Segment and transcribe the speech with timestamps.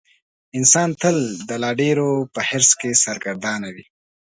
[0.57, 1.17] انسان تل
[1.49, 3.85] د لا ډېرو په حرص کې سرګردانه وي.